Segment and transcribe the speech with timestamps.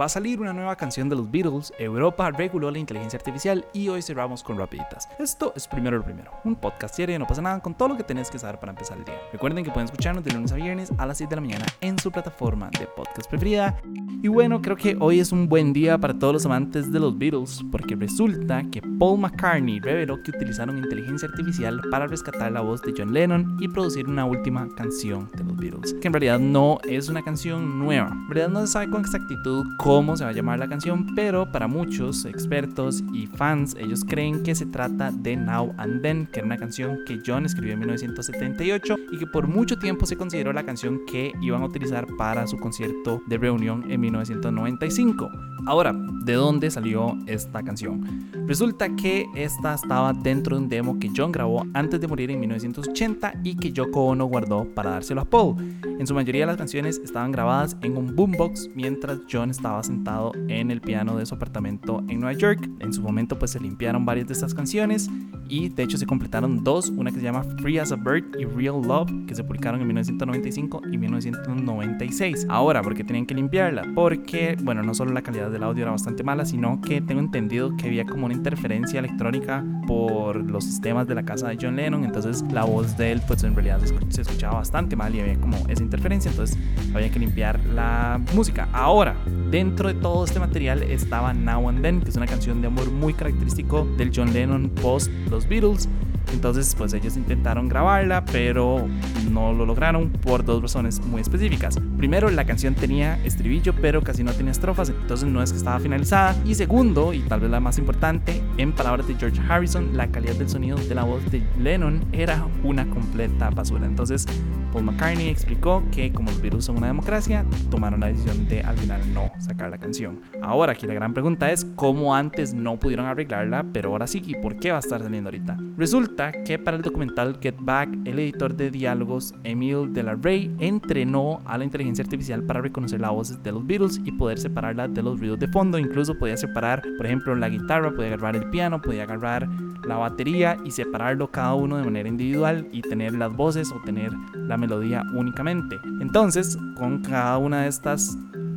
[0.00, 3.88] va a salir una nueva canción de los Beatles, Europa reguló la inteligencia artificial y
[3.88, 5.06] hoy cerramos con rapiditas.
[5.18, 8.04] Esto es primero lo primero, un podcast serie, no pasa nada con todo lo que
[8.04, 9.16] tenés que saber para empezar el día.
[9.30, 11.98] Recuerden que pueden escucharnos de lunes a viernes a las 6 de la mañana en
[11.98, 13.76] su plataforma de podcast preferida.
[14.22, 17.18] Y bueno, creo que hoy es un buen día para todos los amantes de los
[17.18, 22.80] Beatles porque resulta que Paul McCartney reveló que utilizaron inteligencia artificial para rescatar la voz
[22.82, 26.78] de John Lennon y producir una última canción de los Beatles, que en realidad no
[26.84, 28.08] es una canción nueva.
[28.08, 31.50] En realidad no se sabe con exactitud cómo se va a llamar la canción, pero
[31.50, 36.38] para muchos expertos y fans, ellos creen que se trata de Now and Then, que
[36.38, 40.52] era una canción que John escribió en 1978 y que por mucho tiempo se consideró
[40.52, 45.28] la canción que iban a utilizar para su concierto de reunión en 1995.
[45.66, 48.30] Ahora, ¿de dónde salió esta canción?
[48.46, 52.38] Resulta que esta estaba dentro de un demo que John grabó antes de morir en
[52.38, 55.56] 1980 y que Yoko Ono guardó para dárselo a Paul.
[55.82, 60.70] En su mayoría las canciones estaban grabadas en un boombox mientras John estaba sentado en
[60.70, 62.68] el piano de su apartamento en Nueva York.
[62.80, 65.08] En su momento pues se limpiaron varias de estas canciones
[65.48, 68.44] y de hecho se completaron dos, una que se llama Free as a Bird y
[68.44, 72.46] Real Love, que se publicaron en 1995 y 1996.
[72.48, 73.84] Ahora, ¿por qué tenían que limpiarla?
[73.94, 77.76] Porque, bueno, no solo la calidad del audio era bastante mala, sino que tengo entendido
[77.76, 82.04] que había como una interferencia electrónica por los sistemas de la casa de John Lennon,
[82.04, 85.56] entonces la voz de él pues en realidad se escuchaba bastante mal y había como
[85.68, 86.56] esa interferencia, entonces
[86.94, 88.68] había que limpiar la música.
[88.72, 89.16] Ahora,
[89.60, 92.90] dentro de todo este material estaba Now and Then, que es una canción de amor
[92.90, 95.86] muy característico del John Lennon post los Beatles.
[96.32, 98.88] Entonces, pues ellos intentaron grabarla, pero
[99.30, 101.78] no lo lograron por dos razones muy específicas.
[101.98, 105.78] Primero, la canción tenía estribillo, pero casi no tenía estrofas, entonces no es que estaba
[105.78, 106.34] finalizada.
[106.46, 110.36] Y segundo, y tal vez la más importante, en palabras de George Harrison, la calidad
[110.36, 113.84] del sonido de la voz de Lennon era una completa basura.
[113.84, 114.24] Entonces,
[114.72, 118.76] Paul McCartney explicó que como los Beatles son una democracia, tomaron la decisión de al
[118.76, 120.20] final no sacar la canción.
[120.42, 124.34] Ahora aquí la gran pregunta es cómo antes no pudieron arreglarla, pero ahora sí, ¿y
[124.36, 125.58] por qué va a estar saliendo ahorita?
[125.76, 130.54] Resulta que para el documental Get Back, el editor de diálogos Emil de la Rey
[130.58, 134.88] entrenó a la inteligencia artificial para reconocer las voces de los Beatles y poder separarla
[134.88, 135.78] de los ruidos de fondo.
[135.78, 139.48] Incluso podía separar, por ejemplo, la guitarra, podía agarrar el piano, podía agarrar
[139.86, 144.12] la batería y separarlo cada uno de manera individual y tener las voces o tener
[144.34, 145.80] la melodía únicamente.
[146.00, 148.16] Entonces, con cada una de estas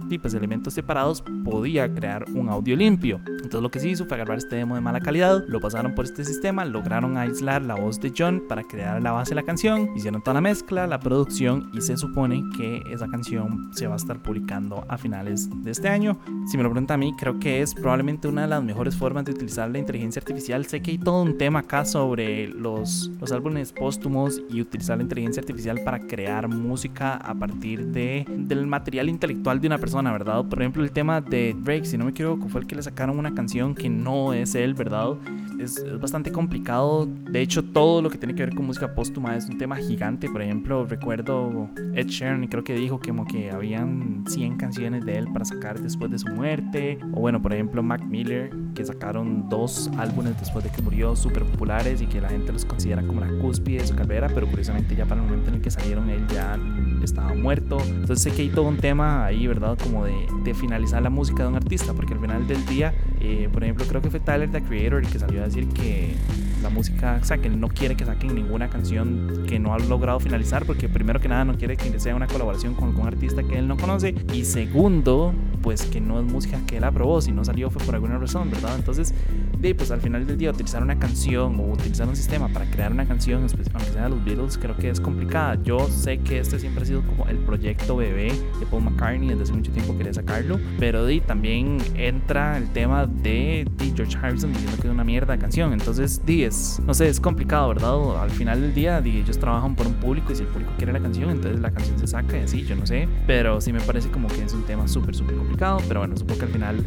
[0.09, 3.19] de elementos separados podía crear un audio limpio.
[3.27, 6.05] Entonces lo que se hizo fue agarrar este demo de mala calidad, lo pasaron por
[6.05, 9.89] este sistema, lograron aislar la voz de John para crear la base de la canción,
[9.95, 13.97] hicieron toda la mezcla, la producción y se supone que esa canción se va a
[13.97, 16.17] estar publicando a finales de este año.
[16.47, 19.25] Si me lo pregunta a mí, creo que es probablemente una de las mejores formas
[19.25, 20.65] de utilizar la inteligencia artificial.
[20.65, 25.03] Sé que hay todo un tema acá sobre los, los álbumes póstumos y utilizar la
[25.03, 30.45] inteligencia artificial para crear música a partir de, del material intelectual de una persona ¿verdad?
[30.45, 33.19] Por ejemplo, el tema de Drake, si no me equivoco, fue el que le sacaron
[33.19, 35.13] una canción que no es él, ¿verdad?
[35.59, 37.05] Es, es, bastante complicado.
[37.05, 40.29] De hecho, todo lo que tiene que ver con música póstuma es un tema gigante.
[40.29, 45.27] Por ejemplo, recuerdo Ed Sheeran, creo que dijo como que habían 100 canciones de él
[45.31, 46.97] para sacar después de su muerte.
[47.13, 51.43] O bueno, por ejemplo, Mac Miller, que sacaron dos álbumes después de que murió, súper
[51.43, 54.95] populares y que la gente los considera como la cúspide de su carrera, pero curiosamente
[54.95, 56.57] ya para el momento en el que salieron él ya
[57.03, 57.77] estaba muerto.
[57.85, 59.77] Entonces sé que hay todo un tema ahí, ¿verdad?
[59.83, 63.49] Como de, de finalizar la música de un artista, porque al final del día, eh,
[63.51, 66.15] por ejemplo, creo que fue Tyler, the Creator, el que salió a decir que
[66.63, 69.79] la música, o sea, que él no quiere que saquen ninguna canción que no ha
[69.79, 73.43] logrado finalizar, porque primero que nada no quiere que sea una colaboración con algún artista
[73.43, 77.31] que él no conoce, y segundo, pues que no es música que él aprobó, si
[77.31, 78.75] no salió fue por alguna razón, ¿verdad?
[78.75, 79.13] Entonces,
[79.59, 82.91] de, pues al final del día utilizar una canción o utilizar un sistema para crear
[82.91, 85.57] una canción, aunque sea de los Beatles, creo que es complicada.
[85.63, 89.43] Yo sé que este siempre ha sido como el proyecto bebé de Paul McCartney, desde
[89.43, 94.51] hace mucho tiempo quería sacarlo, pero de, también entra el tema de, de George Harrison
[94.51, 96.45] diciendo que es una mierda de canción, entonces, de,
[96.85, 98.21] no sé, es complicado, ¿verdad?
[98.21, 100.99] Al final del día, ellos trabajan por un público y si el público quiere la
[100.99, 104.09] canción, entonces la canción se saca y así, yo no sé, pero sí me parece
[104.09, 106.85] como que es un tema súper, súper complicado, pero bueno, supongo que al final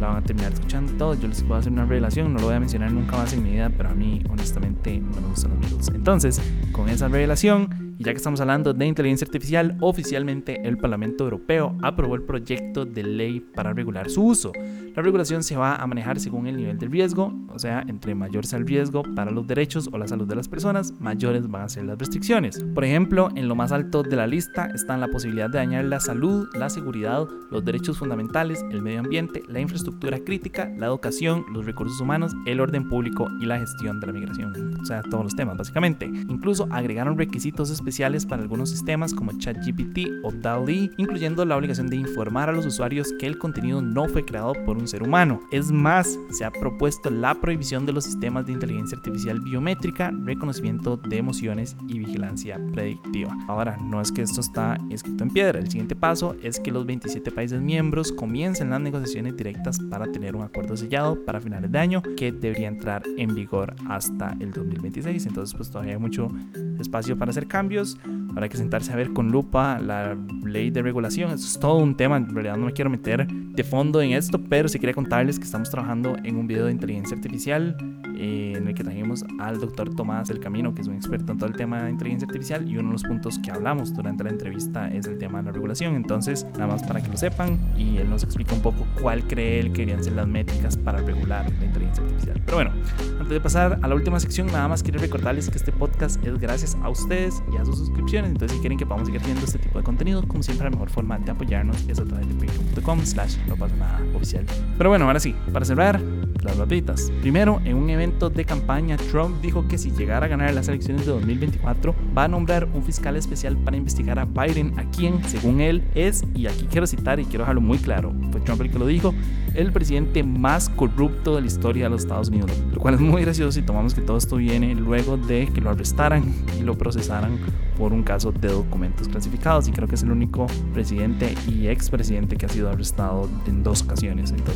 [0.00, 1.14] la van a terminar escuchando todo.
[1.14, 3.52] Yo les puedo hacer una revelación, no lo voy a mencionar nunca más en mi
[3.52, 5.90] vida, pero a mí honestamente no me gustan los Beatles.
[5.94, 6.40] Entonces,
[6.72, 12.14] con esa revelación, ya que estamos hablando de inteligencia artificial, oficialmente el Parlamento Europeo aprobó
[12.16, 14.52] el proyecto de ley para regular su uso.
[14.94, 18.44] La regulación se va a manejar según el nivel de riesgo, o sea, entre mayor
[18.44, 21.68] sea el riesgo para los derechos o la salud de las personas, mayores van a
[21.70, 22.62] ser las restricciones.
[22.74, 25.98] Por ejemplo, en lo más alto de la lista están la posibilidad de dañar la
[25.98, 31.64] salud, la seguridad, los derechos fundamentales, el medio ambiente, la infraestructura crítica, la educación, los
[31.64, 34.78] recursos humanos, el orden público y la gestión de la migración.
[34.78, 36.04] O sea, todos los temas, básicamente.
[36.04, 41.96] Incluso agregaron requisitos especiales para algunos sistemas como ChatGPT o DALL-E, incluyendo la obligación de
[41.96, 45.40] informar a los usuarios que el contenido no fue creado por un ser humano.
[45.50, 50.96] Es más, se ha propuesto la prohibición de los sistemas de inteligencia artificial biométrica, reconocimiento
[50.96, 53.36] de emociones y vigilancia predictiva.
[53.48, 56.86] Ahora, no es que esto está escrito en piedra, el siguiente paso es que los
[56.86, 61.78] 27 países miembros comiencen las negociaciones directas para tener un acuerdo sellado para finales de
[61.78, 65.26] año que debería entrar en vigor hasta el 2026.
[65.26, 66.30] Entonces, pues todavía hay mucho
[66.78, 67.98] espacio para hacer cambios.
[68.30, 71.30] Habrá que sentarse a ver con lupa la ley de regulación.
[71.32, 72.16] Eso es todo un tema.
[72.16, 75.44] En realidad no me quiero meter de fondo en esto, pero sí quería contarles que
[75.44, 77.76] estamos trabajando en un video de inteligencia artificial
[78.16, 81.38] eh, en el que trajimos al doctor Tomás del Camino, que es un experto en
[81.38, 84.30] todo el tema de inteligencia artificial, y uno de los puntos que hablamos durante la
[84.30, 85.94] entrevista es el tema de la regulación.
[85.94, 89.60] Entonces, nada más para que lo sepan, y él nos explica un poco cuál cree
[89.60, 92.40] él que deberían ser las métricas para regular la inteligencia artificial.
[92.44, 92.70] Pero bueno,
[93.18, 96.38] antes de pasar a la última sección, nada más quiero recordarles que este podcast es
[96.38, 98.30] gracias a ustedes y a sus suscripciones.
[98.30, 100.90] Entonces, si quieren que podamos seguir haciendo este tipo de contenido, como siempre, la mejor
[100.90, 104.46] forma de apoyarnos es a través de patreon.com slash no pasa nada oficial.
[104.78, 106.00] Pero bueno, ahora sí, para cerrar,
[106.44, 107.12] las rapiditas.
[107.20, 111.06] Primero, en un evento de campaña, Trump dijo que si llegara a ganar las elecciones
[111.06, 115.60] de 2024, va a nombrar un fiscal especial para investigar a Biden, a quien, según
[115.60, 118.78] él, es, y aquí quiero citar y quiero dejarlo muy claro, fue Trump el que
[118.78, 119.14] lo dijo,
[119.54, 122.50] el presidente más corrupto de la historia de los Estados Unidos.
[122.72, 125.70] Lo cual es muy gracioso si tomamos que todo esto viene luego de que lo
[125.70, 126.24] arrestaran
[126.58, 127.38] y lo procesaran
[127.78, 129.68] por un caso de documentos clasificados.
[129.68, 133.82] Y creo que es el único presidente y expresidente que ha sido arrestado en dos
[133.82, 134.30] ocasiones.
[134.30, 134.51] Entonces,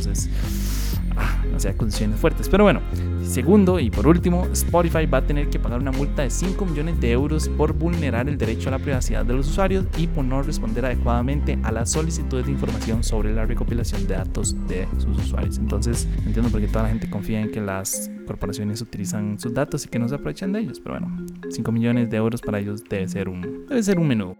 [1.15, 2.49] ah, no sé, condiciones fuertes.
[2.49, 2.81] Pero bueno,
[3.23, 6.99] segundo y por último, Spotify va a tener que pagar una multa de 5 millones
[6.99, 10.41] de euros por vulnerar el derecho a la privacidad de los usuarios y por no
[10.43, 15.57] responder adecuadamente a las solicitudes de información sobre la recopilación de datos de sus usuarios.
[15.57, 19.85] Entonces, entiendo por qué toda la gente confía en que las corporaciones utilizan sus datos
[19.85, 20.79] y que no se aprovechan de ellos.
[20.79, 24.37] Pero bueno, 5 millones de euros para ellos debe ser un, debe ser un menú.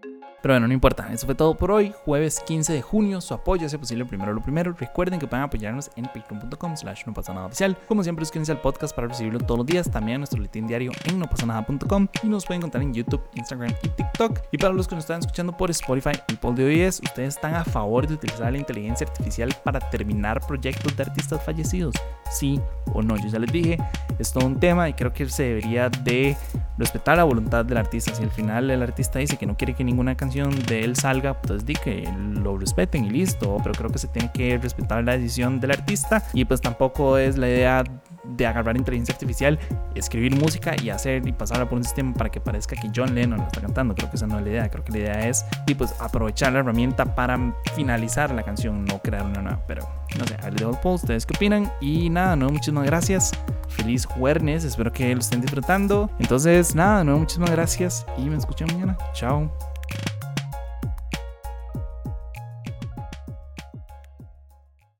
[0.47, 3.65] Pero bueno, no importa, eso fue todo por hoy, jueves 15 de junio, su apoyo
[3.65, 7.47] hace posible primero lo primero, recuerden que pueden apoyarnos en patreon.com slash no pasa nada
[7.47, 10.93] oficial, como siempre suscríbanse al podcast para recibirlo todos los días, también nuestro boletín diario
[11.03, 14.95] en nopasanada.com y nos pueden encontrar en YouTube, Instagram y TikTok, y para los que
[14.95, 18.49] nos están escuchando por Spotify y por de OIS, ustedes están a favor de utilizar
[18.49, 21.93] la inteligencia artificial para terminar proyectos de artistas fallecidos,
[22.31, 22.61] sí
[22.93, 23.77] o no, yo ya les dije,
[24.17, 26.37] es todo un tema y creo que se debería de
[26.77, 29.83] respetar la voluntad del artista, si al final el artista dice que no quiere que
[29.83, 33.57] ninguna canción de él salga, pues di que lo respeten y listo.
[33.63, 37.37] Pero creo que se tiene que respetar la decisión del artista y pues tampoco es
[37.37, 37.83] la idea
[38.23, 39.57] de agarrar inteligencia artificial,
[39.95, 43.39] escribir música y hacer y pasarla por un sistema para que parezca que John Lennon
[43.39, 43.95] lo está cantando.
[43.95, 44.69] Creo que esa no es la idea.
[44.69, 48.99] Creo que la idea es y pues aprovechar la herramienta para finalizar la canción, no
[48.99, 49.61] crear una nueva.
[49.67, 49.87] Pero
[50.17, 51.71] no sé, ahí les post, ustedes qué opinan.
[51.81, 53.31] Y nada, no, muchísimas gracias.
[53.77, 56.09] Feliz jueves, espero que lo estén disfrutando.
[56.19, 58.97] Entonces, nada, no, muchísimas gracias y me escuchan mañana.
[59.13, 59.51] Chao.